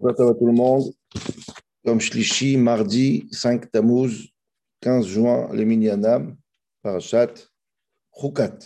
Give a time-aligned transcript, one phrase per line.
[0.00, 0.92] Bonjour à tout le monde.
[1.84, 4.28] Comme Shlishi, mardi 5 Tammuz,
[4.80, 6.36] 15 juin, les Minyanam,
[6.82, 7.32] Parashat,
[8.14, 8.58] Chukat.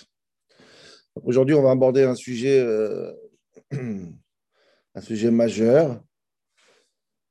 [1.25, 3.13] Aujourd'hui, on va aborder un sujet, euh,
[3.71, 6.03] un sujet majeur,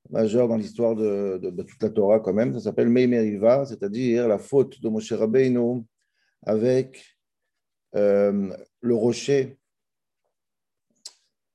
[0.09, 2.53] majeur dans l'histoire de, de- de toute la Torah quand même.
[2.53, 5.83] Ça s'appelle Meimeriva, c'est-à-dire la faute de Moshe Rabbeinu
[6.43, 7.05] avec
[7.95, 9.57] euh, le rocher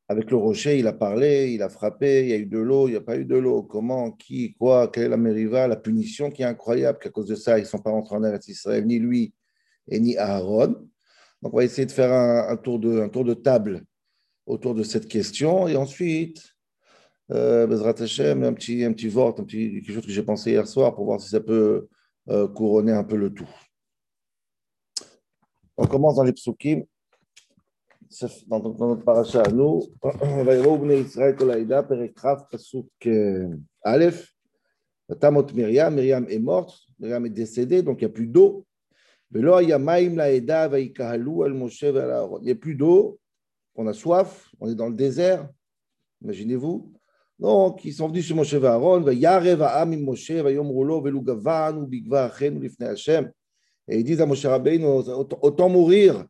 [0.09, 2.87] avec le rocher, il a parlé, il a frappé, il y a eu de l'eau,
[2.87, 3.63] il n'y a pas eu de l'eau.
[3.65, 7.35] Comment, qui, quoi, quelle est la mériva, la punition qui est incroyable, qu'à cause de
[7.35, 9.35] ça, ils ne sont pas rentrés en Eretz Israël, ni lui
[9.89, 10.89] et ni Aaron.
[11.43, 13.85] Donc, on va essayer de faire un, tour, de, table
[14.47, 15.67] autour de cette question.
[15.67, 16.55] Et ensuite,
[17.33, 21.05] euh, Bezrat Hashem, un petit, un vort, quelque chose que j'ai pensé hier soir pour
[21.07, 21.89] voir si ça peut
[22.29, 23.49] euh, couronner un peu le tout.
[25.77, 26.85] On commence dans les psukim
[28.47, 29.83] dans, notre paracha à nous,
[30.91, 33.09] Israël Kolaïda, Pasuk
[33.83, 34.33] Aleph,
[35.21, 38.67] Tamot Myriam, est morte, est décédée, donc il n'y a plus d'eau.
[39.35, 39.79] Il n'y a
[42.55, 43.19] plus d'eau,
[43.75, 45.49] on a soif, on est dans le désert,
[46.23, 46.93] imaginez-vous.
[47.39, 49.07] Donc, ils sont venus chez Moshe Aaron,
[53.89, 56.27] et ils disent à Moshe Rabbeinu, autant mourir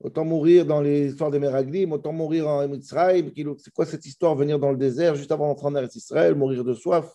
[0.00, 3.30] Autant mourir dans l'histoire des Meraglim, autant mourir en Mitzrayim.
[3.58, 6.64] C'est quoi cette histoire Venir dans le désert juste avant d'entrer en Eretz Israël, mourir
[6.64, 7.10] de soif?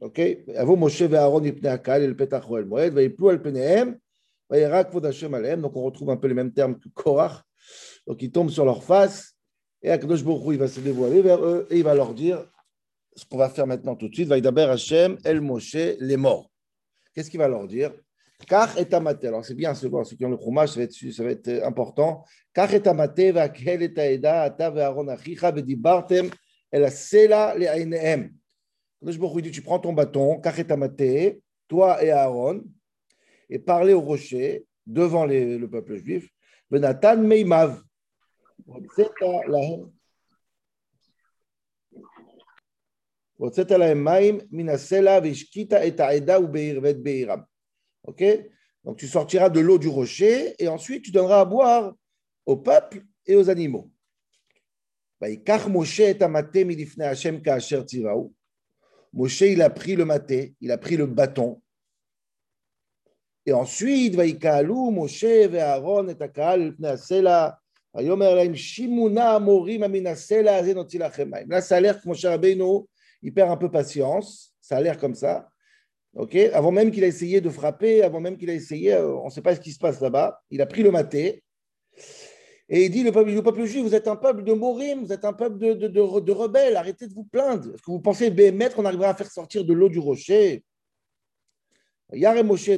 [0.00, 0.20] Ok?
[5.60, 7.42] Donc on retrouve un peu les mêmes termes que Korach.
[8.06, 9.34] Donc ils tombent sur leur face
[9.82, 12.46] et Akadosh Baruch il va se dévoiler vers eux et il va leur dire
[13.16, 14.28] ce qu'on va faire maintenant tout de suite.
[14.28, 16.50] Vaïdaber Hashem, El Moshe, les morts.
[17.14, 17.92] Qu'est-ce qu'il va leur dire?
[18.48, 19.24] Car et amate.
[19.24, 22.24] Alors c'est bien, ceux qui ont le chômage, ça va être, ça va être important.
[22.52, 26.28] Car et amate va kel et aeda ata ve Aaron achicha vedibartem
[26.70, 27.66] el asela le.
[29.00, 31.38] Kadosh Baruch Hu dit tu prends ton bâton, car et amate,
[31.68, 32.64] toi et Aaron,
[33.48, 36.28] et parlez au rocher devant les- le peuple juif.
[36.70, 37.80] Venatan meimav.
[38.66, 39.90] Hotzeta lahem.
[43.37, 47.39] הוצאת להם מים מן הסלע והשקית את העדה ובעיר- ואת בעירם.
[48.07, 48.21] Ok
[48.85, 51.93] Donc tu sortiras de l'eau du rocher et ensuite tu donneras à boire
[52.45, 53.87] au peuple et aux animaux.
[55.21, 58.39] ויקח משה את המטה מלפני השם כאשר ציווהו.
[59.13, 61.61] Moshe, il a pris le maté, il a pris le bâton.
[63.45, 67.49] Et ensuite, ויקהלו משה ואהרון את הקהל אל פני הסלע,
[67.95, 71.51] ויאמר להם, שימו נא המורים מן הסלע הזה נוציא לכם מים.
[71.51, 72.87] Là, ça a l'air que Moshe Rabbeinu,
[73.24, 75.48] il perd un peu patience, ça a l'air comme ça.
[76.14, 79.24] Ok, avant même qu'il a essayé de frapper, avant même qu'il a essayé, euh, on
[79.24, 80.40] ne sait pas ce qui se passe là-bas.
[80.50, 81.42] Il a pris le maté
[82.68, 85.12] et il dit le peuple, le peuple juif, vous êtes un peuple de morim, vous
[85.12, 86.00] êtes un peuple de, de,
[86.32, 87.74] rebelles, arrêtez de vous plaindre.
[87.74, 90.64] Est-ce que vous pensez, Béhémet, qu'on arrivera à faire sortir de l'eau du rocher?
[92.12, 92.68] Moshe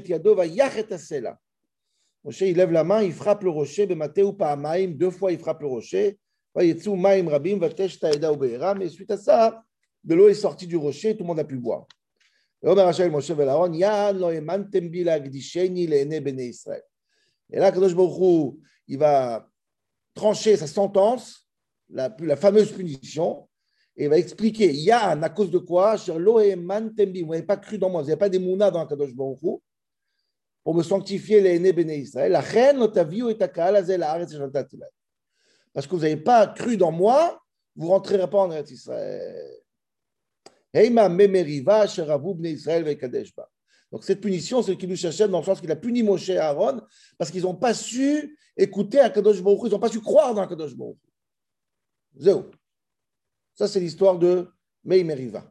[2.40, 6.18] il lève la main, il frappe le rocher, Pa'amaim, deux fois il frappe le rocher.
[6.58, 6.74] Et
[8.88, 9.62] suite à ça,
[10.06, 11.86] de l'eau est sortie du rocher et tout le monde a pu boire.
[12.62, 12.74] Et ben
[17.60, 18.54] là, Kadosh Baruch
[18.88, 19.48] il va
[20.14, 21.46] trancher sa sentence,
[21.90, 23.48] la, fameuse punition,
[23.96, 25.96] et il va expliquer Yann, à cause de quoi?
[25.96, 29.60] Vous n'avez pas cru dans moi, vous n'avez pas des mounas dans Kadosh Baruch
[30.62, 32.32] pour me sanctifier les aînés béné Israël.
[32.32, 32.78] La reine,
[35.72, 37.40] Parce que vous n'avez pas cru dans moi,
[37.76, 39.65] vous ne rentrerez pas en Israël.
[43.92, 46.38] Donc cette punition, c'est le Kiddush Hashem dans le sens qu'il a puni Moshe et
[46.38, 46.82] Aaron
[47.18, 50.42] parce qu'ils n'ont pas su écouter Akadosh Baruch Hu, ils n'ont pas su croire dans
[50.42, 50.98] Akadosh Baruch.
[52.16, 52.50] Zéro.
[53.54, 54.48] Ça, c'est l'histoire de
[54.84, 55.50] Meimeriva.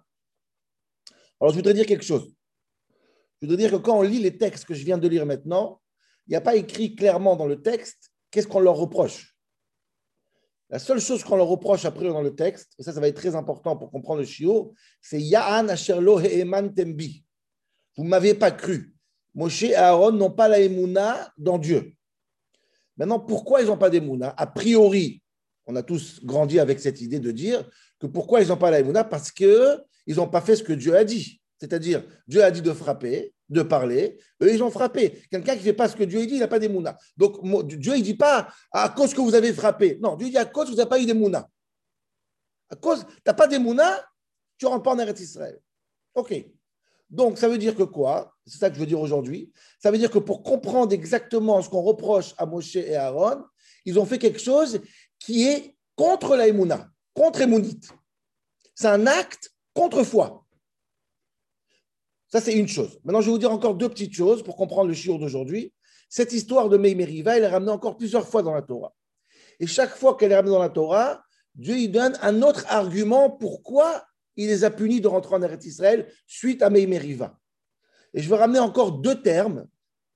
[1.40, 2.34] Alors, je voudrais dire quelque chose.
[3.42, 5.82] Je voudrais dire que quand on lit les textes que je viens de lire maintenant,
[6.28, 9.35] il n'y a pas écrit clairement dans le texte qu'est-ce qu'on leur reproche.
[10.70, 13.16] La seule chose qu'on leur reproche après dans le texte, et ça, ça va être
[13.16, 17.24] très important pour comprendre le chiot, c'est Ya'an asher lo he'eman tembi.
[17.96, 18.94] Vous ne m'avez pas cru.
[19.36, 21.94] Moshe et Aaron n'ont pas la émouna dans Dieu.
[22.98, 24.34] Maintenant, pourquoi ils n'ont pas d'émouna?
[24.38, 25.22] A priori,
[25.66, 27.70] on a tous grandi avec cette idée de dire
[28.00, 29.04] que pourquoi ils n'ont pas la émouna?
[29.04, 29.78] Parce qu'ils
[30.08, 31.42] n'ont pas fait ce que Dieu a dit.
[31.60, 35.22] C'est-à-dire, Dieu a dit de frapper, de parler, eux, ils ont frappé.
[35.30, 36.98] Quelqu'un qui ne fait pas ce que Dieu dit, il n'a pas d'émouna.
[37.16, 40.00] Donc, mo- Dieu, il ne dit pas à cause que vous avez frappé.
[40.02, 41.48] Non, Dieu dit à cause que vous n'avez pas eu d'émouna.
[42.70, 44.04] À cause, tu n'as pas d'émouna,
[44.58, 45.60] tu ne rentres pas en Eretz Israël.
[46.16, 46.34] OK.
[47.10, 48.36] Donc, ça veut dire que quoi?
[48.48, 49.52] C'est ça que je veux dire aujourd'hui.
[49.80, 53.44] Ça veut dire que pour comprendre exactement ce qu'on reproche à Moshe et Aaron,
[53.86, 54.82] ils ont fait quelque chose
[55.20, 57.90] qui est contre la Emouna, contre Emunite.
[58.74, 60.45] C'est un acte contre foi.
[62.36, 63.00] Ça, c'est une chose.
[63.06, 65.72] Maintenant, je vais vous dire encore deux petites choses pour comprendre le shiur d'aujourd'hui.
[66.10, 68.94] Cette histoire de Meimeriva, elle est ramenée encore plusieurs fois dans la Torah.
[69.62, 71.24] Et chaque fois qu'elle est ramenée dans la Torah,
[71.56, 74.06] Dieu lui donne un autre argument pourquoi
[74.36, 77.40] il les a punis de rentrer en Eretz Israël suite à Meimeriva.
[78.14, 79.66] Et je vais ramener encore deux termes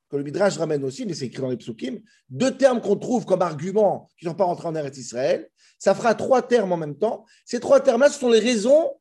[0.09, 3.23] que le Midrash ramène aussi, mais c'est écrit dans les psukim, deux termes qu'on trouve
[3.23, 5.49] comme argument qui ne sont pas rentrés en Eretz Israël.
[5.77, 7.25] Ça fera trois termes en même temps.
[7.45, 8.91] Ces trois termes-là, ce sont les raisons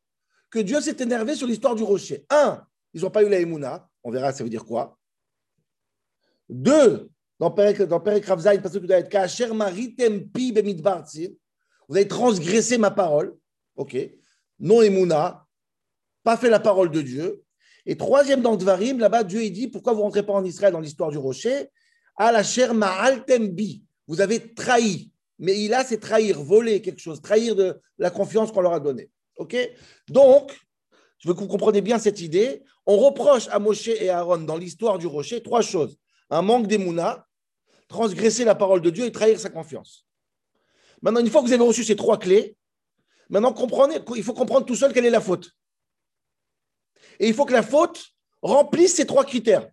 [0.51, 2.25] que Dieu s'est énervé sur l'histoire du rocher.
[2.31, 2.63] Un,
[2.99, 3.89] ils n'ont pas eu la Emouna.
[4.03, 4.99] On verra, ça veut dire quoi.
[6.49, 9.11] Deux, dans Perek, dans parce que doit être
[11.89, 13.37] Vous avez transgressé ma parole.
[13.77, 13.97] OK.
[14.59, 15.47] Non Emouna.
[16.25, 17.45] Pas fait la parole de Dieu.
[17.87, 20.81] Et troisième dans Dvarim, là-bas, Dieu dit pourquoi vous ne rentrez pas en Israël dans
[20.81, 21.71] l'histoire du rocher?
[22.17, 22.43] À la.
[24.07, 25.13] Vous avez trahi.
[25.39, 28.81] Mais il a, c'est trahir, voler quelque chose, trahir de la confiance qu'on leur a
[28.81, 29.09] donnée.
[29.37, 29.57] OK
[30.09, 30.59] Donc,
[31.19, 32.63] je veux que vous compreniez bien cette idée.
[32.91, 35.99] On reproche à Moshe et à Aaron dans l'histoire du rocher trois choses
[36.31, 37.27] un manque d'émouna,
[37.87, 40.07] transgresser la parole de Dieu et trahir sa confiance.
[41.03, 42.57] Maintenant, une fois que vous avez reçu ces trois clés,
[43.29, 45.51] maintenant comprenez, il faut comprendre tout seul quelle est la faute.
[47.21, 48.07] Et il faut que la faute
[48.41, 49.69] remplisse ces trois critères.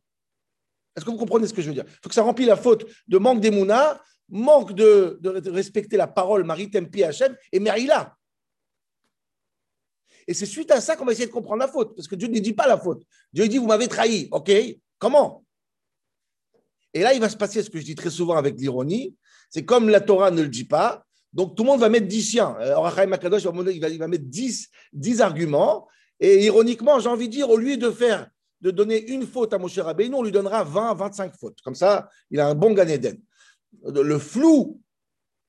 [0.96, 1.86] Est-ce que vous comprenez ce que je veux dire?
[1.88, 5.20] Il faut que ça remplisse la faute de manque d'émouna, manque de,
[5.50, 8.16] respecter la parole maritime PHM et Merila.
[10.28, 12.28] Et c'est suite à ça qu'on va essayer de comprendre la faute, parce que Dieu
[12.28, 13.04] ne dit pas la faute.
[13.32, 14.28] Dieu dit, vous m'avez trahi.
[14.32, 14.52] OK,
[14.98, 15.44] comment?
[16.94, 19.16] Et là, il va se passer ce que je dis très souvent avec l'ironie,
[19.50, 22.24] c'est comme la Torah ne le dit pas, donc tout le monde va mettre 10
[22.24, 22.56] siens.
[22.76, 25.88] Orachaim Makadosh, il va mettre 10, 10 arguments,
[26.20, 30.16] et ironiquement, j'ai envie de dire, au lieu de donner une faute à Moshe Rabbeinu,
[30.16, 31.60] on lui donnera 20, 25 fautes.
[31.62, 32.88] Comme ça, il a un bon Gan
[33.84, 34.80] Le flou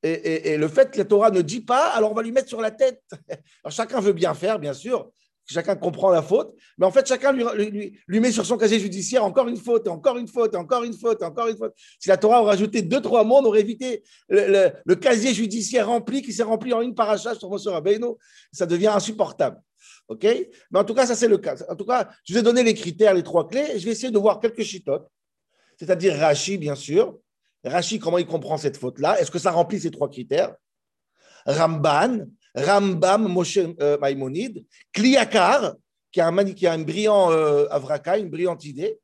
[0.06, 2.60] et, le fait que la Torah ne dit pas, alors on va lui mettre sur
[2.60, 3.02] la tête.
[3.64, 5.10] Alors chacun veut bien faire, bien sûr.
[5.48, 9.46] Chacun comprend la faute, mais en fait, chacun lui, met sur son casier judiciaire encore
[9.46, 11.72] une faute, encore une faute, encore une faute, encore une faute.
[12.00, 16.20] Si la Torah aurait rajouté deux, trois mots, on aurait évité le, casier judiciaire rempli
[16.20, 18.14] qui s'est rempli en une paracha sur Moshe Rabbeinu.
[18.50, 19.60] Ça devient insupportable.
[20.08, 20.24] OK?
[20.24, 21.54] Mais en tout cas, ça, c'est le cas.
[21.68, 23.92] En tout cas, je vous ai donné les critères, les trois clés, et je vais
[23.92, 25.06] essayer de voir quelques chitotes,
[25.78, 27.18] c'est-à-dire Rashi, bien sûr.
[27.66, 29.20] Rashi, comment il comprend cette faute-là?
[29.20, 30.54] Est-ce que ça remplit ces trois critères?
[31.46, 35.74] Ramban, Rambam, Moshe euh, Maïmonide, Kliakar,
[36.10, 38.98] qui a un, qui a un brillant euh, avraka, une brillante idée.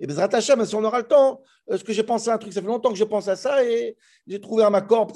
[0.00, 2.52] Et Bezrat Hashem, si on aura le temps, est-ce que j'ai pensé à un truc
[2.52, 5.10] Ça fait longtemps que je pense à ça et j'ai trouvé à ma corps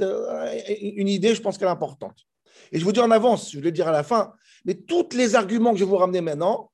[0.80, 2.16] une idée, je pense qu'elle est importante.
[2.72, 4.32] Et je vous dis en avance, je vais le dire à la fin,
[4.64, 6.72] mais tous les arguments que je vais vous ramener maintenant,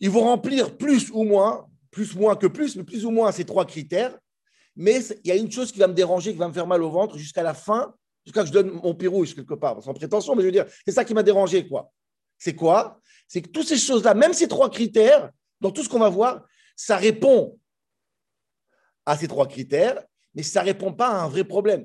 [0.00, 3.44] ils vont remplir plus ou moins, plus moins que plus, mais plus ou moins ces
[3.44, 4.18] trois critères.
[4.80, 6.82] Mais il y a une chose qui va me déranger, qui va me faire mal
[6.82, 7.94] au ventre jusqu'à la fin,
[8.24, 10.92] jusqu'à que je donne mon pirouche quelque part, sans prétention, mais je veux dire, c'est
[10.92, 11.92] ça qui m'a dérangé, quoi.
[12.38, 12.98] C'est quoi?
[13.28, 15.30] C'est que toutes ces choses-là, même ces trois critères,
[15.60, 16.46] dans tout ce qu'on va voir,
[16.76, 17.58] ça répond
[19.04, 20.02] à ces trois critères,
[20.34, 21.84] mais ça ne répond pas à un vrai problème.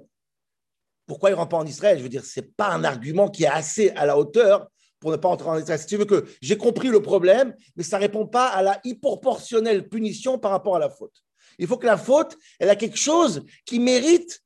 [1.06, 1.98] Pourquoi il ne rentre pas en Israël?
[1.98, 4.69] Je veux dire, ce n'est pas un argument qui est assez à la hauteur
[5.01, 5.81] pour ne pas entrer en Israël.
[5.81, 8.80] Si tu veux que j'ai compris le problème, mais ça ne répond pas à la
[8.86, 11.25] hyperportionnelle punition par rapport à la faute.
[11.60, 14.41] Il faut que la faute, elle a quelque chose qui mérite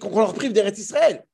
[0.00, 1.24] qu'on leur prive d'Eretz Israël.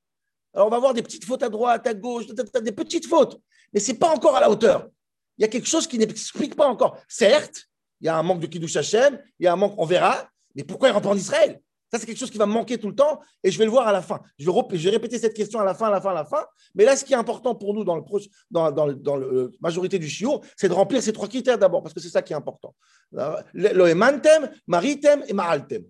[0.54, 3.40] Alors on va voir des petites fautes à droite, à gauche, des petites fautes,
[3.72, 4.88] mais ce n'est pas encore à la hauteur.
[5.36, 6.98] Il y a quelque chose qui n'explique pas encore.
[7.06, 7.66] Certes,
[8.00, 10.28] il y a un manque de Kiddush Hashem, il y a un manque, on verra,
[10.54, 11.60] mais pourquoi il rentre en Israël?
[11.90, 13.70] Ça, c'est quelque chose qui va me manquer tout le temps et je vais le
[13.70, 14.20] voir à la fin.
[14.38, 16.44] Je vais, répéter cette question à la fin, à la fin, à la fin.
[16.74, 18.02] Mais là, ce qui est important pour nous dans, le,
[18.50, 22.10] la euh, majorité du chiot, c'est de remplir ces trois critères d'abord, parce que c'est
[22.10, 22.74] ça qui est important.
[23.12, 25.84] Le emantem, maritem et ma'altem.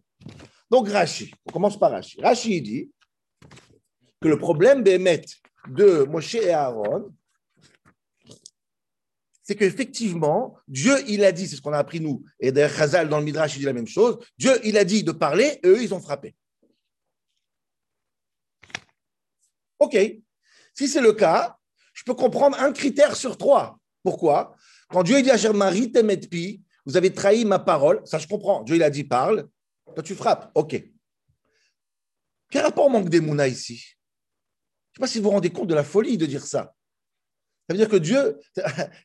[0.70, 2.20] Donc, Rashi, on commence par Rashi.
[2.20, 2.90] Rashi dit
[4.20, 5.22] que le problème d'émet
[5.68, 7.10] de Moshe et Aaron,
[9.48, 13.08] c'est qu'effectivement, Dieu, il a dit, c'est ce qu'on a appris nous, et d'ailleurs Chazal
[13.08, 15.68] dans le Midrash, il dit la même chose, Dieu, il a dit de parler, et
[15.68, 16.36] eux, ils ont frappé.
[19.78, 19.96] OK,
[20.74, 21.56] si c'est le cas,
[21.94, 23.80] je peux comprendre un critère sur trois.
[24.02, 24.54] Pourquoi?
[24.90, 25.72] Quand Dieu dit à Germain,
[26.30, 28.62] Pi, vous avez trahi ma parole, ça je comprends.
[28.64, 29.48] Dieu, il a dit parle,
[29.94, 30.50] toi tu frappes.
[30.56, 30.78] OK.
[32.50, 33.78] Quel rapport manque d'Emouna ici?
[33.78, 36.74] Je ne sais pas si vous vous rendez compte de la folie de dire ça.
[37.68, 38.40] Ça veut dire que Dieu,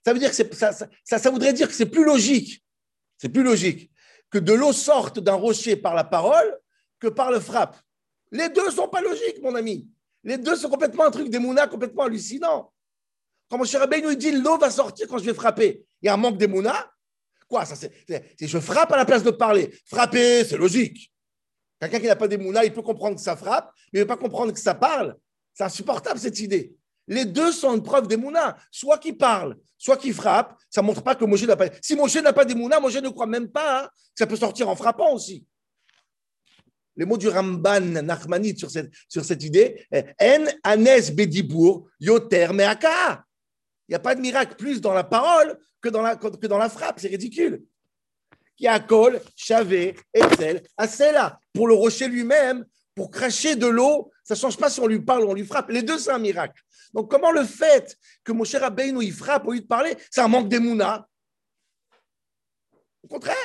[0.05, 0.71] ça veut dire que ça,
[1.03, 2.63] ça, voudrait dire que c'est plus logique,
[3.17, 3.91] c'est plus logique
[4.29, 6.57] que de l'eau sorte d'un rocher par la parole
[6.97, 7.77] que par le frappe.
[8.31, 9.89] Les deux sont pas logiques, mon ami.
[10.23, 12.71] Les deux sont complètement un truc d'émouna complètement hallucinant.
[13.49, 16.09] Quand mon cher Abbé nous dit l'eau va sortir quand je vais frapper, il y
[16.09, 16.89] a un manque d'émouna.
[17.49, 17.91] Quoi ça c'est,
[18.39, 19.77] Je frappe à la place de parler.
[19.85, 21.11] Frapper, c'est logique.
[21.81, 24.07] Quelqu'un qui n'a pas d'émouna, il peut comprendre que ça frappe, mais il ne veut
[24.07, 25.17] pas comprendre que ça parle.
[25.53, 26.73] C'est insupportable cette idée.
[27.07, 28.57] Les deux sont une preuve d'émouna.
[28.71, 30.57] Soit qui parle, soit qui frappe.
[30.69, 31.67] Ça ne montre pas que Moshe n'a pas.
[31.81, 34.75] Si Moshe n'a pas d'émouna, Moshe ne croit même pas hein, ça peut sortir en
[34.75, 35.45] frappant aussi.
[36.95, 43.23] Les mots du Ramban Nachmanide sur cette, sur cette idée En anes bedibour yoter meaka.
[43.87, 46.57] Il n'y a pas de miracle plus dans la parole que dans la, que dans
[46.57, 46.99] la frappe.
[46.99, 47.63] C'est ridicule
[48.55, 51.39] qui a Kol, Chavé, Etzel, Asela.
[51.53, 55.01] Pour le rocher lui-même, pour cracher de l'eau, ça ne change pas si on lui
[55.01, 55.69] parle ou on lui frappe.
[55.69, 56.61] Les deux, c'est un miracle.
[56.93, 60.21] Donc, comment le fait que mon cher nous il frappe au lieu de parler, c'est
[60.21, 61.07] un manque d'émouna
[63.03, 63.35] Au contraire.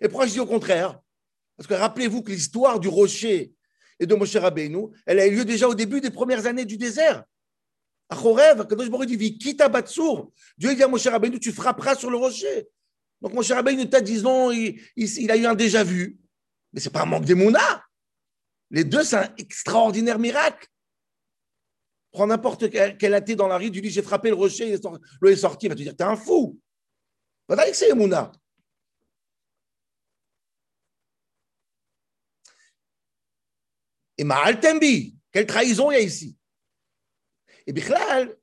[0.00, 1.00] Et pourquoi je dis au contraire?
[1.56, 3.52] Parce que rappelez-vous que l'histoire du rocher
[3.98, 6.76] et de Moshe Rabbeinu, elle a eu lieu déjà au début des premières années du
[6.76, 7.24] désert.
[8.08, 10.32] À Chorev, Kadosh Baruch dit quitte à Batsour.
[10.56, 12.68] Dieu dit à Moshe Rabbeinu, tu frapperas sur le rocher.
[13.20, 16.16] Donc Moshe Rabbeinu t'a disons, il, il, a eu un déjà vu.
[16.72, 17.84] Mais ce n'est pas un manque d'émouna.
[18.70, 20.66] Les deux, c'est un extraordinaire miracle.
[22.10, 24.76] Prends n'importe quel, athée dans la rue, tu dis j'ai frappé le rocher,
[25.20, 26.58] l'eau est sortie, il va te dire t'es un fou.
[27.46, 28.32] Voilà que c'est Emouna.
[34.16, 36.38] Et Ma'al Tembi, quelle trahison il y a ici
[37.68, 38.34] et Bichlal,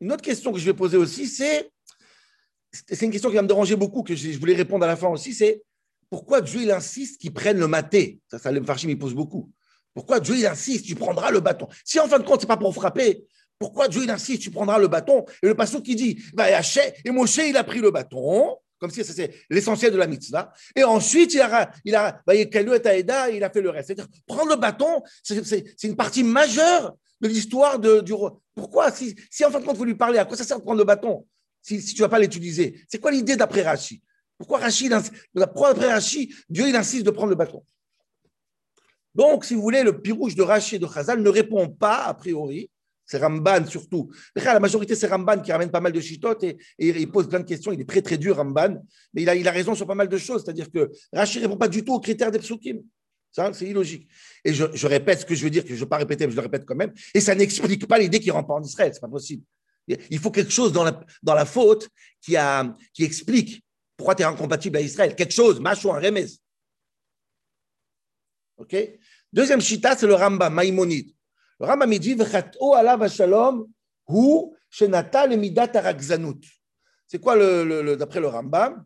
[0.00, 1.72] une autre question que je vais poser aussi, c'est,
[2.70, 5.08] c'est une question qui va me déranger beaucoup, que je voulais répondre à la fin
[5.08, 5.64] aussi, c'est
[6.14, 8.20] pourquoi Dieu insiste qu'ils prennent le maté?
[8.30, 9.50] Ça, ça le Farchim il pose beaucoup.
[9.94, 11.66] Pourquoi Dieu insiste, tu prendras le bâton?
[11.84, 13.24] Si en fin de compte, c'est pas pour frapper,
[13.58, 15.24] pourquoi Dieu insiste, tu prendras le bâton?
[15.42, 19.02] Et le pasteur qui dit, bah, et Moshe il a pris le bâton, comme si
[19.02, 20.52] c'est l'essentiel de la mitzvah.
[20.76, 22.46] Et ensuite, il a, il a, bah, il
[23.44, 23.88] a fait le reste.
[23.88, 28.40] C'est-à-dire, prendre le bâton, c'est une partie majeure de l'histoire du roi.
[28.54, 28.92] Pourquoi?
[28.92, 30.78] Si, si en fin de compte, vous lui parlez, à quoi ça sert de prendre
[30.78, 31.26] le bâton?
[31.60, 34.00] Si, tu ne vas pas l'utiliser C'est quoi l'idée d'après Rachi
[34.44, 34.90] Pourquoi Rachi,
[35.34, 37.64] d'après Rachi, Dieu il insiste de prendre le bâton?
[39.14, 42.12] Donc, si vous voulez, le pirouge de Rachi et de Chazal ne répond pas, a
[42.12, 42.70] priori,
[43.06, 44.10] c'est Ramban surtout.
[44.36, 47.46] La majorité, c'est Ramban qui ramène pas mal de chitotes et, il pose plein de
[47.46, 47.72] questions.
[47.72, 48.84] Il est très, très dur, Ramban.
[49.14, 50.42] Mais il a, raison sur pas mal de choses.
[50.44, 52.82] C'est-à-dire que Rachi ne répond pas du tout aux critères des psukim.
[53.32, 54.06] C'est illogique.
[54.44, 56.32] Et je, répète ce que je veux dire, que je ne veux pas répéter, mais
[56.32, 56.92] je le répète quand même.
[57.14, 58.92] Et ça n'explique pas l'idée qu'il ne rentre pas en Israël.
[58.92, 59.42] Ce n'est pas possible.
[59.88, 61.88] Il faut quelque chose dans la, faute
[62.20, 62.36] qui
[62.98, 63.64] explique
[63.96, 65.14] pourquoi tu es incompatible à Israël?
[65.14, 66.26] Quelque chose, macho, un remez.
[68.56, 68.76] OK?
[69.32, 71.10] Deuxième chita, c'est le Rambam, Maïmonide.
[71.60, 73.66] Le Rambam, il dit ala shalom
[74.08, 75.70] hu shenata midat
[77.06, 77.36] C'est quoi,
[77.96, 78.84] d'après le Rambam?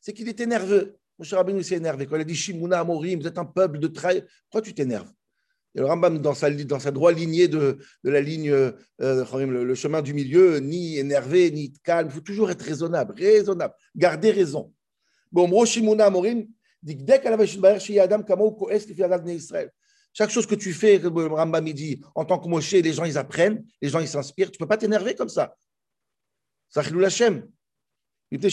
[0.00, 0.98] C'est qu'il était nerveux.
[1.18, 2.06] Moshe Rabbeinu s'est énervé.
[2.06, 5.10] Quand il a dit Shimuna Amorim, vous êtes un peuple de trahi, pourquoi tu t'énerves?
[5.76, 9.74] Et le Rambam, dans sa, dans sa droite lignée de, de la ligne, euh, le,
[9.74, 14.72] chemin du milieu, ni énervé, ni calme, il faut toujours être raisonnable, raisonnable, garder raison.
[20.14, 23.18] Chaque chose que tu fais, le Rambam dit, en tant que Moshe, les gens ils
[23.18, 24.50] apprennent, les gens ils s'inspirent.
[24.50, 25.54] Tu ne peux pas t'énerver comme ça.
[26.70, 27.46] Ça Hashem.
[28.30, 28.50] Pourquoi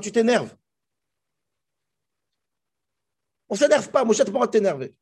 [0.00, 0.54] tu t'énerves?
[3.48, 4.94] On ne s'énerve pas, Moshe, tu pas t'énerver.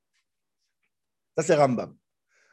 [1.36, 1.94] Ça, c'est Rambam.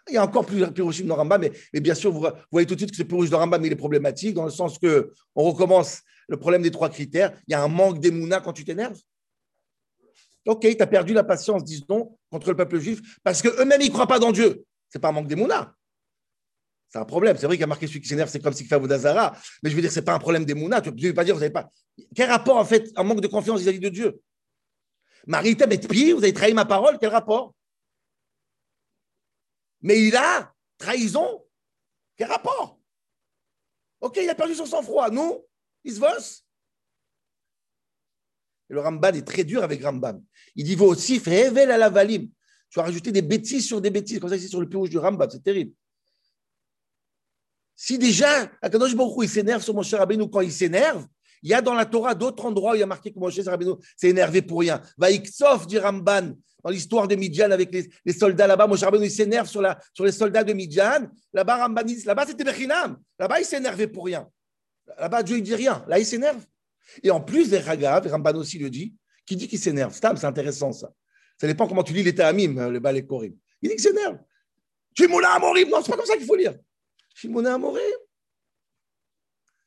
[0.09, 2.75] Il y a encore plus Pirushim dans Rambam, mais, mais, bien sûr, vous, voyez tout
[2.75, 5.43] de suite que ce Pirush de Rambam il est problématique, dans le sens que on
[5.43, 7.33] recommence le problème des trois critères.
[7.47, 8.99] Il y a un manque d'émouna quand tu t'énerves.
[10.45, 13.93] Ok, tu as perdu la patience, disons, contre le peuple juif, parce qu'eux-mêmes, ils ne
[13.93, 14.65] croient pas dans Dieu.
[14.89, 15.73] Ce n'est pas un manque d'émouna.
[16.93, 17.35] C'est un problème.
[17.37, 19.35] C'est vrai qu'il y a marqué celui qui s'énerve, c'est comme si fait Dazara.
[19.63, 20.79] Mais je veux dire, ce n'est pas un problème des Mouna.
[20.79, 21.67] Tu ne veux pas dire, vous n'avez pas.
[22.15, 24.21] Quel rapport, en fait, un manque de confiance vis-à-vis de Dieu?
[25.25, 27.55] Marie et pied, vous avez trahi ma parole, quel rapport?
[29.81, 31.45] Mais il a trahison,
[32.17, 32.79] quel rapport?
[34.01, 35.09] Ok, il a perdu son sang-froid.
[35.09, 35.45] Nous,
[35.83, 36.41] il se.
[38.69, 40.23] Et le Ramban est très dur avec Rambam.
[40.55, 42.29] Il dit, vous aussi, fais à la valim.
[42.69, 44.97] Tu vas rajouter des bêtises sur des bêtises, comme ça, c'est sur le pirouge du
[44.97, 45.73] Rambam, c'est terrible.
[47.75, 51.07] Si déjà, Baruch il s'énerve sur Moshe Rabbeinu quand il s'énerve,
[51.43, 53.39] il y a dans la Torah d'autres endroits où il y a marqué que Moshe
[53.45, 54.81] Rabbeinu s'est énervé pour rien.
[54.97, 56.33] Vaiksov, dit Ramban,
[56.63, 57.71] dans l'histoire de Midian avec
[58.05, 59.61] les, soldats là-bas, Moshe Rabbeinu s'énerve sur,
[59.93, 61.09] sur les soldats de Midian.
[61.33, 62.97] Là-bas, Ramban là-bas c'était Bechinam.
[63.19, 64.27] Là-bas, il s'est énervé pour rien.
[64.97, 65.83] Là-bas, Dieu, il dit rien.
[65.87, 66.43] Là, il s'énerve.
[67.03, 68.95] Et en plus, les Ragav, Ramban aussi le dit,
[69.25, 69.93] qui dit qu'il s'énerve.
[69.93, 70.91] C'est intéressant ça.
[71.39, 73.33] Ça dépend comment tu lis les Ta'amim, le Bal Korim.
[73.61, 74.17] Il dit qu'il s'énerve.
[74.95, 75.69] Tu es moulin Morim.
[75.69, 76.55] Non, c'est pas comme ça qu'il faut lire.
[77.15, 77.81] Shimon Amorim.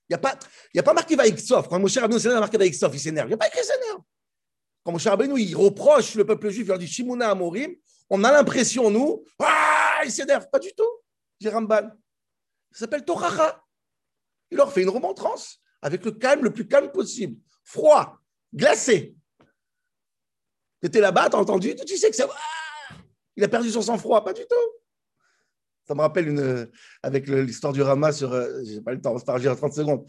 [0.08, 0.38] Il n'y a, pas,
[0.76, 1.68] a pas marqué Vaïksof.
[1.68, 3.26] Quand Moshe Rabbeinu s'énerve, il a marqué il s'énerve.
[3.26, 4.02] Il n'y a pas écrit s'énerve.
[4.84, 7.74] Quand Moshe Rabbeinu, il reproche le peuple juif, il leur dit Shimon Amorim,
[8.08, 10.48] on a l'impression, nous, ah, il s'énerve.
[10.48, 10.88] Pas du tout,
[11.40, 11.90] dit Ramban.
[12.70, 13.64] Ça s'appelle Toracha.
[14.50, 15.60] Il leur fait une remontrance.
[15.82, 17.40] avec le calme le plus calme possible.
[17.64, 18.18] Froid,
[18.54, 19.16] glacé.
[20.80, 22.28] Tu étais là-bas, tu as entendu, tu sais que ça.
[23.34, 24.75] il a perdu son sang-froid, pas du tout.
[25.86, 26.68] Ça me rappelle une,
[27.02, 28.32] avec l'histoire du Rama sur.
[28.32, 30.04] Euh, j'ai pas le temps, on va se en 30 secondes.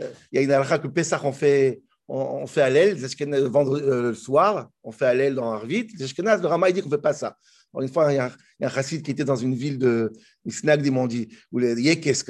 [0.00, 4.02] Euh, il y a une halakha que Pessah, on fait, on, fait à l'aile, euh,
[4.02, 5.88] le soir, on fait à l'aile dans Arvit.
[5.98, 7.36] Le Rama, il dit qu'on ne fait pas ça.
[7.74, 8.32] Alors, une fois, il y, a
[8.62, 10.12] un, chassid qui était dans une ville de
[10.46, 12.24] Isnag, ils m'ont dit, où les Yekes,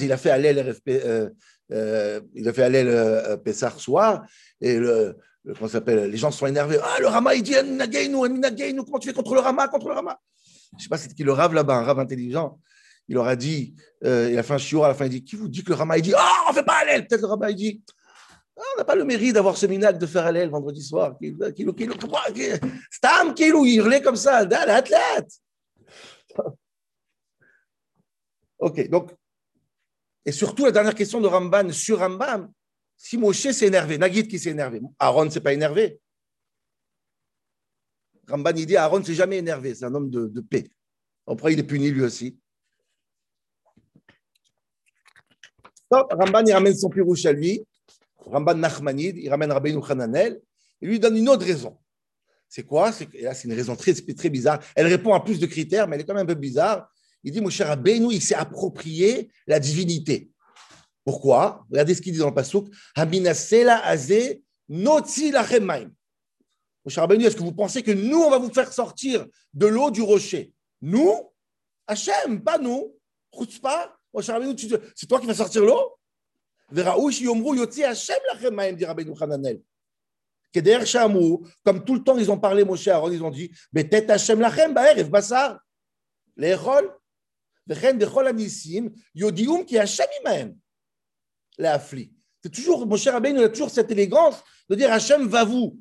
[0.00, 4.24] il a fait à l'aile RFP, euh, il a fait à l'aile Pessah soir,
[4.62, 5.16] et le,
[5.68, 6.78] s'appelle, les gens sont énervés.
[6.82, 10.18] Ah, le Rama, il dit, comment tu fais contre le Rama, contre le Rama?
[10.72, 12.58] Je ne sais pas c'est qui le rave là-bas, un rave intelligent
[13.10, 15.48] il aura dit, il a fait un chiot à la fin, il dit, qui vous
[15.48, 17.50] dit que le Rama, il dit, ah, on ne fait pas l'aile Peut-être le Rama,
[17.50, 17.82] il dit,
[18.56, 21.16] ah, on n'a pas le mérite d'avoir ce minac de faire aller le vendredi soir.
[22.88, 25.28] Stam, il hurlait comme ça, l'athlète.
[28.62, 29.10] Ok, donc,
[30.26, 32.46] et surtout la dernière question de Ramban sur Ramban,
[32.94, 35.98] si Moshe s'est énervé, Nagid qui s'est énervé, Aaron ne s'est pas énervé.
[38.30, 40.66] Ramban, il dit Aaron ne s'est jamais énervé, c'est un homme de, paix.
[41.26, 42.38] Après, il est puni lui aussi.
[45.90, 47.64] Ramban, il ramène son pirouche à lui.
[48.18, 50.40] Ramban Nachmanid, il ramène Rabbeinu Hananel,
[50.80, 51.76] il lui donne une autre raison.
[52.48, 52.90] C'est quoi?
[53.20, 54.60] Là, c'est une raison très, très bizarre.
[54.74, 56.88] Elle répond à plus de critères, mais elle est quand même un peu bizarre.
[57.22, 60.30] Il dit, mon cher Rabbeinu, il s'est approprié la divinité.
[61.04, 61.64] Pourquoi?
[61.70, 62.68] Regardez ce qu'il dit dans le Pasuk.
[62.94, 65.90] Haminasela aze notzi lachemaim
[66.83, 69.65] Mon cher Rabbeinu, est-ce que vous pensez que nous, on va vous faire sortir de
[69.65, 71.31] l'eau du rocher Nous
[71.87, 72.95] Hachem, pas nous.
[73.61, 74.55] pas Mon cher Rabbeinu,
[74.95, 75.97] c'est toi qui vas sortir l'eau
[81.63, 84.39] comme tout le temps, ils ont parlé, Moshe Aaron, ils ont dit, mais tête Hashem
[84.39, 85.59] lachem, ba'erev, basar,
[86.37, 86.91] l'échol,
[87.67, 90.51] וכן בכל הניסים יודיעום כי השם עמהם
[91.59, 92.05] להפליא.
[92.43, 95.79] C'est toujours, Moshe Rabbeinu, il a toujours cette élégance de dire Hachem va vous,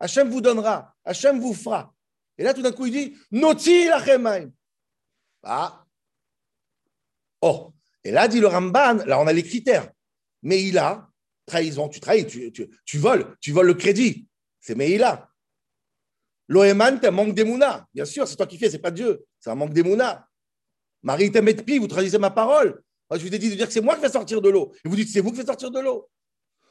[0.00, 1.94] Hachem vous donnera, Hachem vous fera.
[2.38, 4.52] Et là, tout d'un coup, il dit Noti lachem
[5.42, 5.84] Ah.
[7.42, 7.72] Oh.
[8.02, 9.90] Et là, dit le Ramban, là, on a les critères.
[10.42, 10.80] Mais il
[11.46, 14.26] trahison, tu trahis, tu, tu, tu voles, tu voles le crédit.
[14.60, 15.28] C'est Meïla.
[16.48, 17.86] L'Oeman, tu un manque d'émouna.
[17.94, 19.24] Bien sûr, c'est toi qui fais, c'est pas Dieu.
[19.38, 20.26] C'est un manque d'émouna.
[21.02, 22.82] Marie pi, vous trahissez ma parole.
[23.08, 24.72] Moi, je vous ai dit de dire que c'est moi qui vais sortir de l'eau.
[24.84, 26.08] Et vous dites c'est vous qui faites sortir de l'eau.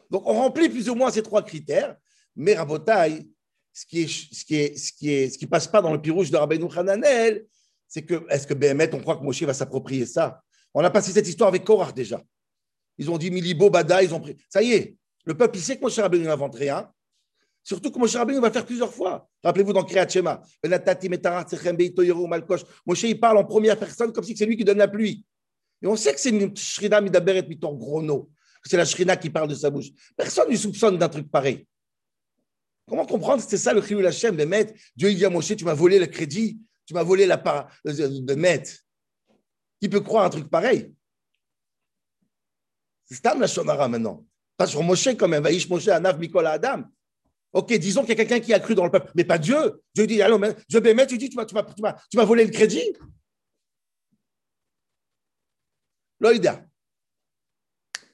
[0.09, 1.95] Donc, on remplit plus ou moins ces trois critères.
[2.39, 3.27] Mais Rabotai,
[3.73, 6.01] ce qui est, ce qui est, ce qui est, ce qui passe pas dans le
[6.01, 7.45] pirouge de Rabbeinu Hananel,
[7.85, 10.41] c'est que, est-ce que Béhémet, on croit que Moshe va s'approprier ça?
[10.73, 12.23] On a passé cette histoire avec Korach déjà.
[12.97, 14.37] Ils ont dit Milibo, Bada, ils ont pris.
[14.47, 16.89] Ça y est, le peuple, il sait que Moshe Rabbeinu n'invente rien.
[17.61, 19.27] Surtout que Moshe Rabbeinu va faire plusieurs fois.
[19.43, 20.41] Rappelez-vous dans Kriyat Shema.
[22.85, 25.25] Moshe, il parle en première personne comme si c'est lui qui donne la pluie.
[25.81, 28.29] Et on sait que c'est une Shrina Midaberet Mitor Grono.
[28.63, 29.87] C'est la Shrina qui parle de sa bouche.
[30.15, 31.67] Personne ne soupçonne d'un truc pareil.
[32.89, 35.55] Comment comprendre que c'est ça le Chilou Lachem de Met Dieu il dit à Moshe,
[35.55, 38.63] tu m'as volé le crédit, tu m'as volé la part de Met.
[39.79, 40.93] Qui peut croire un truc pareil?
[43.05, 44.25] C'est Stam la Shonara maintenant.
[44.57, 45.43] Pas sur Moshe quand même.
[45.43, 46.83] Vaïsh Moshe, Anav, Mikola, Adam.
[47.51, 49.81] Ok, disons qu'il y a quelqu'un qui a cru dans le peuple, mais pas Dieu.
[49.95, 52.93] Dieu dit, allô, Dieu Bémet, tu dis, tu m'as volé le crédit
[56.19, 56.63] Loïda.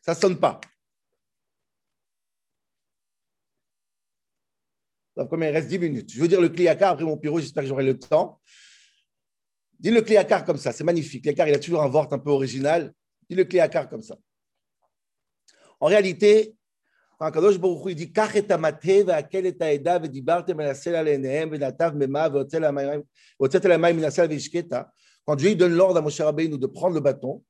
[0.01, 0.61] Ça ne sonne pas.
[5.15, 6.11] Comme il reste 10 minutes.
[6.11, 8.39] Je veux dire le cliacar après mon pyro, j'espère que j'aurai le temps.
[9.79, 11.23] Dis le cliacar comme ça, c'est magnifique.
[11.23, 12.93] Cliacar, il a toujours un vort un peu original.
[13.29, 14.17] Dis le cliacar comme ça.
[15.79, 16.55] En réalité,
[17.17, 19.03] quand Kadosh Baruch Hu dit Kach et amate et
[21.45, 24.91] ve'natav mema ve'otzel ha'mayim min asel ve'ishketa
[25.25, 27.43] quand Dieu donne l'ordre à Moshe Rabbeinu de prendre le bâton,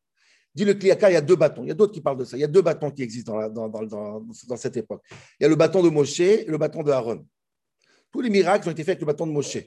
[0.54, 1.64] dit le Kliaka, il y a deux bâtons.
[1.64, 2.38] Il y a d'autres qui parlent de ça.
[2.38, 5.04] Il y a deux bâtons qui existent dans, dans, cette époque.
[5.40, 7.26] Il y a le bâton de Moshe et le bâton de Aaron.
[8.16, 9.58] Tous les miracles ont été faits avec le bâton de Moshe.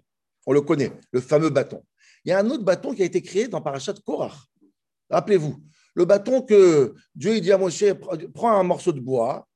[0.47, 1.85] On le connaît, le fameux bâton.
[2.25, 4.33] Il y a un autre bâton qui a été créé dans Parashat Korach.
[5.11, 5.63] Rappelez-vous,
[5.95, 7.85] le bâton que Dieu dit à Moshe,
[8.33, 9.47] prends un morceau de bois,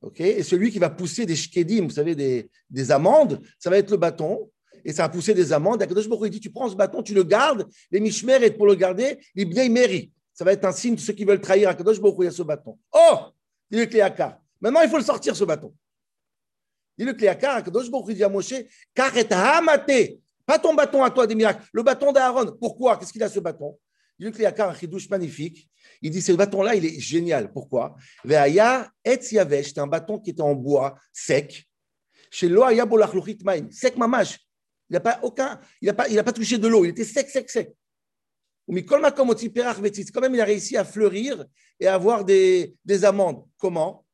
[0.00, 3.78] ok, et celui qui va pousser des shkedim, vous savez, des, des amandes, ça va
[3.78, 4.50] être le bâton,
[4.84, 5.80] et ça va pousser des amandes.
[5.80, 8.74] Akadosh il dit, tu prends ce bâton, tu le gardes, les mishmer, et pour le
[8.74, 10.10] garder, les bien mérient.
[10.34, 12.32] Ça va être un signe de ceux qui veulent trahir Akadosh Baruch il y a
[12.32, 12.76] ce bâton.
[12.92, 13.18] Oh
[13.70, 14.40] le Cléakar.
[14.60, 15.72] Maintenant, il faut le sortir, ce bâton.
[17.00, 18.52] Dit le Cléakar, Akadosh Baruch dit à Moshe,
[18.92, 22.54] car et pas ton bâton à toi des miracles, le bâton d'Aaron.
[22.60, 22.98] Pourquoi?
[22.98, 23.78] Qu'est-ce qu'il a ce bâton?
[24.18, 25.66] Il dit un chidouche magnifique.
[26.02, 27.50] Il dit ce bâton-là, il est génial.
[27.54, 27.96] Pourquoi?
[28.22, 31.66] Veaya et c'est un bâton qui était en bois sec.
[32.30, 34.38] Chez Loaya Maim, sec mamash.
[34.90, 36.84] Il n'a pas aucun, il n'a pas, il a pas touché de l'eau.
[36.84, 37.74] Il était sec, sec, sec.
[38.86, 39.00] Quand
[40.20, 41.46] même, il a réussi à fleurir
[41.78, 43.42] et à avoir des, des amandes.
[43.56, 44.04] Comment?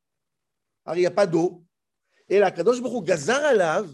[0.85, 1.65] Alors, il n'y a pas d'eau.
[2.29, 3.89] Et là, Kadosh Baruch Gazar Alav,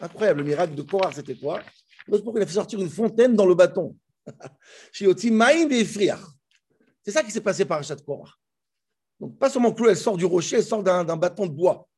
[0.00, 1.60] incroyable, le miracle de Korah, c'était quoi?
[2.06, 3.96] Kadosh il a fait sortir une fontaine dans le bâton.
[4.92, 5.06] C'est
[7.10, 8.32] ça qui s'est passé par Achat Korah.
[9.20, 11.88] Donc, pas seulement que elle sort du rocher, elle sort d'un bâton de bois.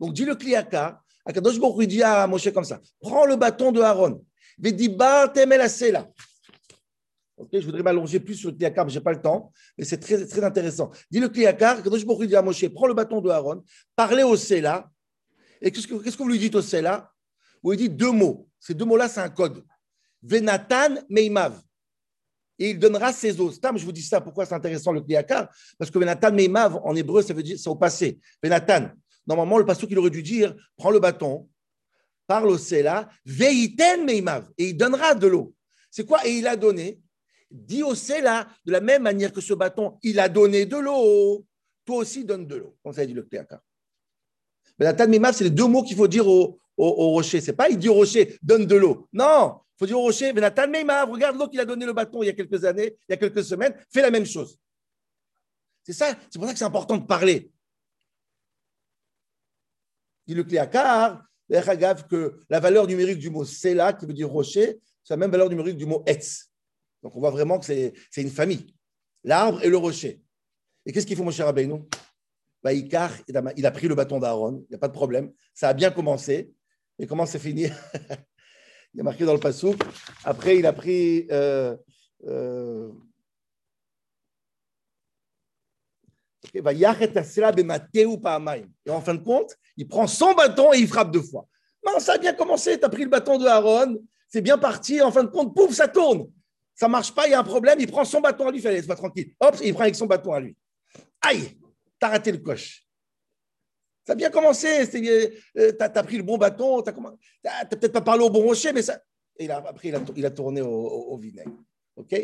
[0.00, 3.80] Donc, dit le Kliaka, Akadosh Baruch dit à Moshe comme ça Prends le bâton de
[3.80, 4.24] Aaron.
[7.52, 9.52] Je voudrais m'allonger plus sur le Kliakar, mais je n'ai pas le temps.
[9.76, 10.90] Mais c'est très, très intéressant.
[11.10, 13.62] Dit le Kliakar, Akadosh Baruch dit à Moshe Prends le bâton de Aaron,
[13.94, 14.88] parlez au Sela.
[15.60, 17.10] Et qu'est-ce que, vous lui dites au Sela?
[17.62, 18.48] Vous lui dites deux mots.
[18.58, 19.64] Ces deux mots-là, c'est un code.
[20.22, 21.60] Venatan Meimav
[22.58, 23.60] et il donnera ses os.
[23.62, 27.22] Je vous dis ça, pourquoi c'est intéressant le Kliakar Parce que Venatan Meimav, en hébreu,
[27.22, 28.18] ça veut dire c'est au passé.
[28.42, 28.90] Venatan.
[29.26, 31.48] Normalement, le pasteur qu'il aurait dû dire prends le bâton,
[32.26, 35.54] parle au Sela, veiten Meimav, et il donnera de l'eau.
[35.90, 36.26] C'est quoi?
[36.26, 37.00] Et il a donné.
[37.50, 41.46] Sela, de la même manière que ce bâton, il a donné de l'eau.
[41.84, 42.76] Toi aussi, donne de l'eau.
[42.82, 43.60] Comme ça dit le Kliakar.
[44.78, 47.40] Venatan Meimav, c'est les deux mots qu'il faut dire au, au, au rocher.
[47.40, 49.08] C'est pas il dit au rocher, donne de l'eau.
[49.12, 52.22] Non, il faut dire au rocher, Venatan Meimav, regarde l'eau qu'il a donné le bâton
[52.22, 54.58] il y a quelques années, il y a quelques semaines, fais la même chose.
[55.82, 57.50] C'est ça, c'est pour ça que c'est important de parler.
[60.26, 65.14] Dit le Kliakar, que la valeur numérique du mot Sela, qui veut dire rocher, c'est
[65.14, 66.50] la même valeur numérique du mot Etz.
[67.02, 68.74] Donc on voit vraiment que c'est, une famille.
[69.24, 70.22] L'arbre et le rocher.
[70.84, 71.88] Et qu'est-ce qu'il faut, mon cher Abeynou
[72.62, 75.32] bah, il a pris le bâton d'Aaron, il n'y a pas de problème.
[75.54, 76.52] Ça a bien commencé.
[76.98, 77.66] Et comment c'est fini?
[78.96, 79.76] Il a marqué dans le passou.
[80.24, 81.26] Après, il a pris.
[81.30, 81.76] Euh,
[82.26, 82.90] euh,
[86.54, 86.60] et
[88.90, 91.46] en fin de compte, il prend son bâton et il frappe deux fois.
[91.84, 92.78] Non, ça a bien commencé.
[92.78, 95.02] Tu as pris le bâton de Aaron, c'est bien parti.
[95.02, 96.30] En fin de compte, pouf, ça tourne.
[96.76, 97.80] Ça marche pas, il y a un problème.
[97.80, 99.32] Il prend son bâton à lui, il fait, laisse pas tranquille.
[99.40, 100.54] Hop, il prend avec son bâton à lui.
[101.22, 101.56] Aïe,
[101.98, 102.86] t'as raté le coche.
[104.06, 104.68] Ça a bien commencé.
[104.82, 106.82] Euh, euh, tu as, pris le bon bâton.
[106.82, 106.92] Tu
[107.44, 109.00] n'as peut-être pas parlé au bon rocher, mais ça.
[109.38, 111.50] Et après, il a, tourné au, vinaigre.
[111.96, 112.14] OK?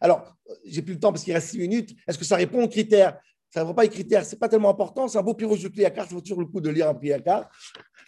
[0.00, 1.94] Alors, j'ai plus le temps parce qu'il reste six minutes.
[2.06, 3.20] Est-ce que ça répond aux critères?
[3.50, 4.24] Ça ne répond pas aux critères.
[4.24, 5.06] Ce n'est pas tellement important.
[5.06, 6.08] C'est un beau pirouge de carte.
[6.08, 7.48] Ça vaut toujours le coup de lire un pliacard.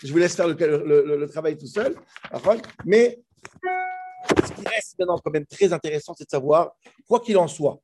[0.03, 1.95] Je vous laisse faire le, travail tout seul.
[2.85, 3.23] Mais
[4.29, 6.73] ce qui reste maintenant quand même très intéressant, c'est de savoir,
[7.07, 7.81] quoi qu'il en soit,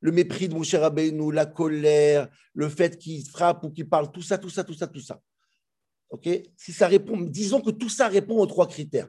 [0.00, 4.22] le mépris de Moshe Rabbeinu, la colère, le fait qu'il frappe ou qu'il parle, tout
[4.22, 5.20] ça, tout ça, tout ça, tout ça.
[6.10, 6.28] Ok?
[6.56, 9.08] Si ça répond, disons que tout ça répond aux trois critères.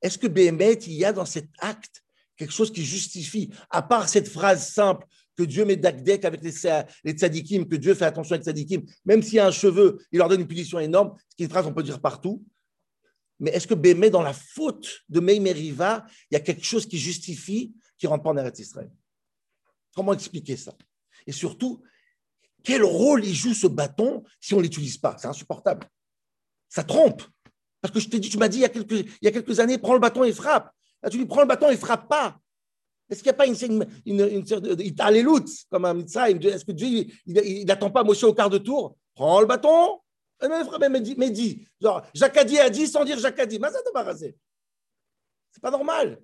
[0.00, 2.02] Est-ce que Béhémet, il y a dans cet acte
[2.36, 6.52] quelque chose qui justifie, à part cette phrase simple que Dieu met d'Akdek avec les,
[7.04, 9.98] les tzadikim, que Dieu fait attention avec les tzadikim, même s'il y a un cheveu,
[10.10, 12.44] il leur donne une punition énorme, ce qui une phrase qu'on peut dire partout.
[13.42, 16.96] Mais est-ce que Béhémet, dans la faute de Meimeriva, il y a quelque chose qui
[16.96, 18.90] justifie qu'il rentre pas en Eretz Israël?
[19.96, 20.72] Comment expliquer ça?
[21.26, 21.82] Et surtout,
[22.62, 25.16] quel rôle il joue ce bâton si on ne l'utilise pas?
[25.18, 25.88] C'est insupportable.
[26.68, 27.24] Ça trompe.
[27.80, 28.68] Parce que je t'ai dit, tu m'as dit il y, a
[29.32, 30.70] quelques, années, prends le bâton et frappe.
[31.02, 32.38] Là, tu dis, prends le bâton et frappe pas.
[33.10, 37.66] Est-ce qu'il n'y a pas une, une, une, une comme un Est-ce que Dieu, il
[37.66, 38.96] n'attend pas Moshe au quart de tour?
[39.16, 39.98] Prends le bâton,
[41.30, 41.66] dis.
[41.80, 43.58] Genre, Jacques a dit sans dire dit.
[43.58, 43.78] Mais ça.
[44.14, 46.20] C'est pas normal.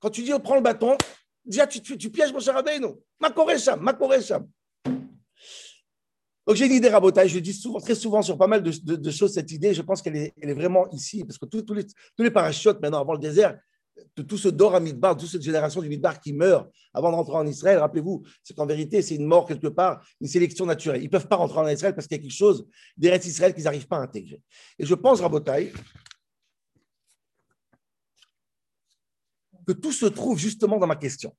[0.00, 0.96] Quand tu dis, prends le bâton,
[1.44, 2.88] Déjà, tu, tu, tu pièges mon cher Rabbeinu.
[3.18, 3.32] Ma
[3.76, 3.92] ma
[6.46, 9.34] Donc j'ai une idée rabotage, je dis souvent, très souvent sur pas mal de, choses
[9.34, 12.22] cette idée, je pense qu'elle est, elle est, vraiment ici, parce que tous les, tous
[12.22, 13.58] les parachutes maintenant avant le désert,
[14.16, 17.16] de tout ce Dor à Midbar, toute cette génération du Midbar qui meurt avant de
[17.16, 21.00] rentrer en Israël, rappelez-vous, c'est qu'en vérité, c'est une mort quelque part, une sélection naturelle.
[21.00, 23.26] Ils ne peuvent pas rentrer en Israël parce qu'il y a quelque chose des restes
[23.26, 24.42] Israël qu'ils n'arrivent pas à intégrer.
[24.78, 25.72] Et je pense, Rabotai,
[29.66, 31.36] que tout se trouve justement dans ma question.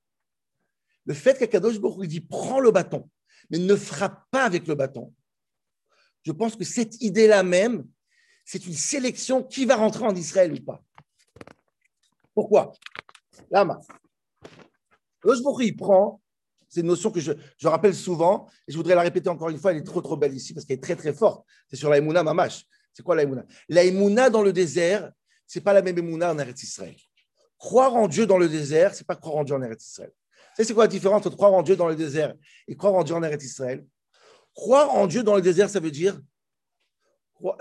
[1.06, 3.10] Le fait qu'Akadosh Baruch dit prends le bâton,
[3.50, 5.14] mais ne frappe pas avec le bâton.
[6.24, 7.86] Je pense que cette idée-là même,
[8.46, 10.84] c'est une sélection qui va rentrer en Israël ou pas.
[12.42, 12.74] Pourquoi?
[13.52, 13.80] Lama.
[15.60, 16.20] Il prend,
[16.68, 19.60] c'est une notion que je, je, rappelle souvent, et je voudrais la répéter encore une
[19.60, 21.46] fois, elle est trop trop belle ici parce qu'elle est très très forte.
[21.70, 22.66] C'est sur la Emouna Mamash.
[22.94, 23.46] C'est quoi la Emouna?
[23.70, 25.12] La dans le désert,
[25.46, 26.96] c'est pas la même Emouna en Eretz Israël.
[27.60, 30.12] Croire en Dieu dans le désert, c'est pas croire en Dieu en Eretz Israël.
[30.56, 32.34] c'est quoi la différence entre croire en Dieu dans le désert
[32.68, 33.86] et croire en Dieu en Eretz Israël?
[34.56, 36.20] Croire en Dieu dans le désert, ça veut dire,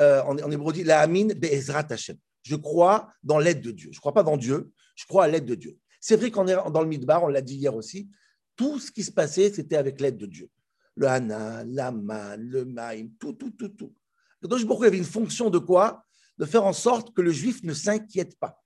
[0.00, 2.16] euh, en, en hébreu dit, la amin be'ezrat Hashem.
[2.42, 3.90] Je crois dans l'aide de Dieu.
[3.92, 5.78] Je ne crois pas dans Dieu, je crois à l'aide de Dieu.
[6.00, 8.08] C'est vrai qu'en dans le Midbar, on l'a dit hier aussi,
[8.56, 10.50] tout ce qui se passait, c'était avec l'aide de Dieu.
[10.96, 13.94] Le Hana, l'Aman, le Maïm, tout, tout, tout, tout.
[14.42, 16.04] Donc, y avait une fonction de quoi?
[16.38, 18.62] De faire en sorte que le juif ne s'inquiète pas.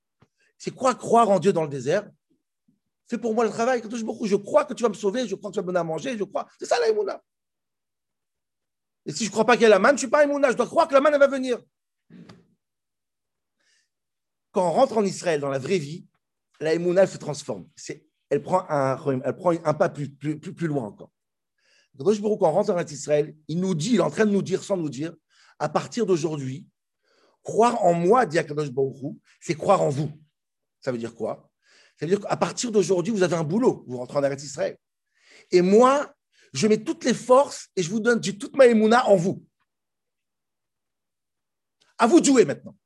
[0.58, 2.08] C'est quoi croire en Dieu dans le désert?
[3.08, 3.82] Fais pour moi le travail.
[3.82, 5.84] Je crois que tu vas me sauver, je crois que tu vas me donner à
[5.84, 6.46] manger, je crois.
[6.58, 6.88] C'est ça la
[9.04, 10.50] Et si je ne crois pas qu'il y a la je ne suis pas Emouna.
[10.52, 11.60] Je dois croire que la va venir.
[14.54, 16.06] Quand on rentre en Israël dans la vraie vie,
[16.60, 17.68] la Emouna se transforme.
[18.30, 18.96] Elle prend un,
[19.74, 20.16] pas plus,
[20.60, 21.10] loin encore.
[21.98, 22.06] Quand
[22.40, 24.76] on rentre en Israël, il nous dit, il est en train de nous dire sans
[24.76, 25.12] nous dire,
[25.58, 26.68] à partir d'aujourd'hui,
[27.42, 28.96] croire en moi, dit Akadosh Baruch
[29.40, 30.12] c'est croire en vous.
[30.80, 31.50] Ça veut dire quoi?
[31.98, 33.84] Ça veut dire qu'à partir d'aujourd'hui, vous avez un boulot.
[33.88, 34.78] Vous rentrez en Israël.
[35.50, 36.14] Et moi,
[36.52, 39.44] je mets toutes les forces et je vous donne toute ma émouna en vous.
[41.98, 42.76] À vous de jouer maintenant.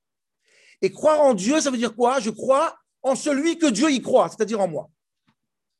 [0.82, 2.20] Et croire en Dieu, ça veut dire quoi?
[2.20, 4.90] Je crois en celui que Dieu y croit, c'est-à-dire en moi.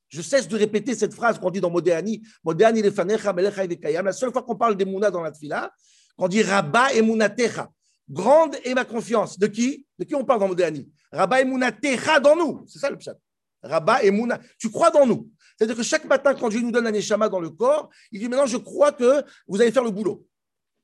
[0.09, 4.57] Je cesse de répéter cette phrase qu'on dit dans Modéani, Modéani La seule fois qu'on
[4.57, 5.71] parle d'Emouna dans la fila,
[6.17, 7.71] qu'on dit Rabba Emunatecha.
[8.11, 9.39] Grande est ma confiance.
[9.39, 9.87] De qui?
[9.99, 10.91] De qui on parle dans Modéani?
[11.13, 12.65] Rabba Emouna Techa dans nous.
[12.67, 13.17] C'est ça le pshat.
[13.63, 14.39] Rabba Emouna.
[14.59, 15.31] Tu crois dans nous.
[15.57, 18.29] C'est-à-dire que chaque matin, quand Dieu nous donne un échama dans le corps, il dit
[18.29, 20.25] maintenant, je crois que vous allez faire le boulot.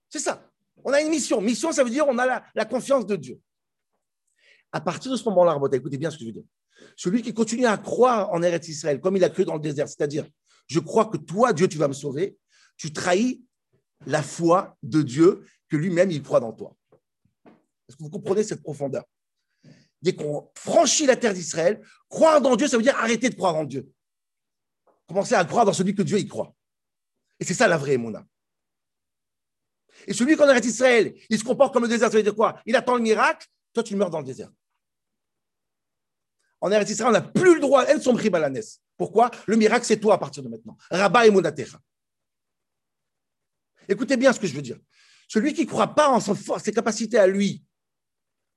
[0.08, 0.44] C'est ça.
[0.82, 1.40] On a une mission.
[1.40, 3.40] Mission, ça veut dire on a la, confiance de Dieu.
[4.74, 6.42] À partir de ce moment-là, écoutez bien ce que je veux dire.
[6.96, 9.86] Celui qui continue à croire en Eretz Israël, comme il a cru dans le désert,
[9.88, 10.26] c'est-à-dire,
[10.66, 12.36] je crois que toi, Dieu, tu vas me sauver,
[12.76, 13.40] tu trahis
[14.04, 16.74] la foi de Dieu que lui-même, il croit dans toi.
[17.88, 19.04] Est-ce que vous comprenez cette profondeur?
[20.02, 23.54] Dès qu'on franchit la terre d'Israël, croire dans Dieu, ça veut dire arrêter de croire
[23.54, 23.88] en Dieu.
[25.06, 26.52] Commencer à croire dans celui que Dieu y croit.
[27.38, 28.26] Et c'est ça la vraie Mouna.
[30.08, 32.60] Et celui qui arrête Israël, il se comporte comme le désert, ça veut dire quoi?
[32.66, 34.50] Il attend le miracle, toi tu meurs dans le désert.
[36.64, 38.58] En Eretz Israël, on n'a plus le droit, elle son balanes.
[38.96, 39.30] Pourquoi?
[39.46, 40.78] Le miracle, c'est toi à partir de maintenant.
[40.90, 41.78] Rabat et Monatecha.
[43.86, 44.78] Écoutez bien ce que je veux dire.
[45.28, 47.62] Celui qui ne croit pas en ses capacités à lui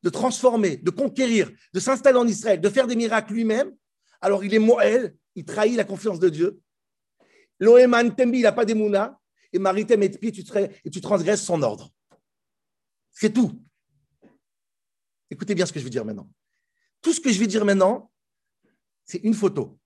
[0.04, 3.76] de transformer, de conquérir, de s'installer en Israël, de faire des miracles lui-même,
[4.22, 6.62] alors il est Moël, il trahit la confiance de Dieu.
[7.60, 9.20] Loéman Tembi, il n'a pas d'émouna,
[9.52, 10.46] et Maritem et tu,
[10.86, 11.91] et tu transgresses son ordre.
[13.12, 13.62] C'est tout.
[15.30, 16.30] Écoutez bien ce que je veux dire maintenant.
[17.08, 18.12] Tout ce que je vais dire maintenant,
[19.06, 19.80] c'est une photo.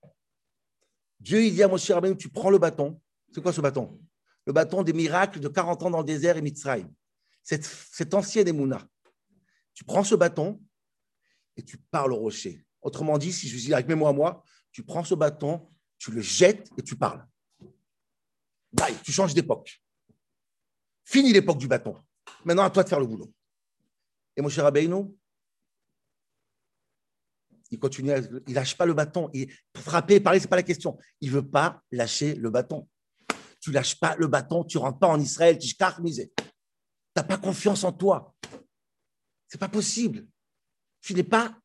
[1.20, 3.00] Dieu, il dit à Moshe Rabbeinu, tu prends le bâton.
[3.32, 3.96] C'est quoi ce bâton?
[4.44, 6.92] Le bâton des miracles de 40 ans dans le désert et Mitzrayim.
[7.44, 8.84] Cette, cette ancienne Emouna.
[9.72, 10.60] Tu prends ce bâton
[11.56, 12.66] et tu parles au rocher.
[12.80, 16.10] Autrement dit, si je dis avec mes mots à moi, tu prends ce bâton, tu
[16.10, 17.24] le jettes et tu parles.
[18.72, 19.80] Bye, tu changes d'époque.
[21.04, 21.94] Fini l'époque du bâton.
[22.44, 23.32] Maintenant, à toi de faire le boulot.
[24.36, 25.16] Et mon cher Rabbeinu,
[27.72, 28.12] il continue,
[28.46, 29.30] il lâche pas le bâton.
[29.32, 30.98] Il, frapper, parler, ce n'est pas la question.
[31.22, 32.86] Il veut pas lâcher le bâton.
[33.60, 35.68] Tu lâches pas le bâton, tu rentres pas en Israël, tu.
[35.68, 35.78] Tu
[37.16, 38.34] n'as pas confiance en toi.
[39.48, 40.26] C'est pas possible.
[41.00, 41.56] Tu n'es pas,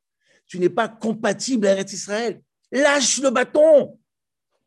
[0.46, 2.42] tu n'es pas compatible avec Israël.
[2.72, 4.00] Lâche le bâton.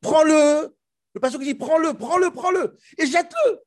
[0.03, 0.77] Prends-le.
[1.15, 3.61] Le pasteur qui dit prends-le, prends-le, prends-le et jette-le.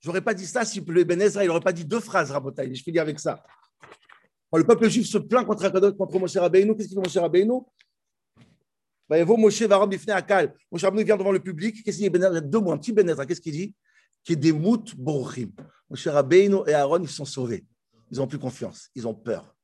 [0.00, 2.74] J'aurais pas dit ça si le Ben Ezra, il n'aurait pas dit deux phrases, Rabotaï.
[2.74, 3.42] Je finis avec ça.
[4.54, 7.16] Quand le peuple juif se plaint contre Akadot, contre Moshe Rabbeinu, qu'est-ce qu'il dit Moshe
[7.16, 7.62] Rabbeinu?
[9.08, 10.54] Bah, Moshe Varam Akal.
[10.70, 11.82] Moshe Rabbeinu vient devant le public.
[11.82, 13.26] Qu'est-ce qu'il dit ben deux mots, un petit Ben Ezra.
[13.26, 13.74] Qu'est-ce qu'il dit?
[14.22, 15.50] Qui est des moutes borchim.
[15.90, 17.66] Moshe Rabbeinu et Aaron, ils sont sauvés.
[18.12, 18.90] Ils n'ont plus confiance.
[18.94, 19.56] Ils ont peur.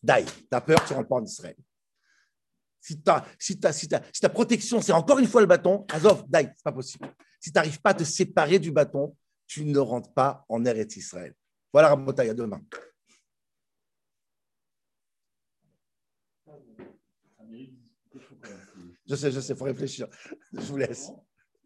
[0.00, 1.56] Daï, tu as peur, tu rentres pas en Israël.
[2.80, 6.48] Si, ta, si, si, si ta protection, c'est encore une fois le bâton, Azov, Daï,
[6.54, 7.12] c'est pas possible.
[7.40, 9.16] Si tu n'arrives pas à te séparer du bâton,
[9.48, 11.34] tu ne rentres pas en Eretz Israël.
[11.72, 12.60] Voilà Rabotaï, à demain.
[19.12, 20.08] Je sais, je sais, il faut réfléchir.
[20.54, 21.12] Je vous laisse.